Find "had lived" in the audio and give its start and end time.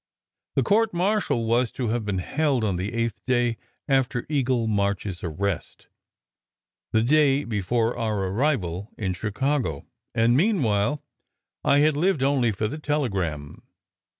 11.81-12.23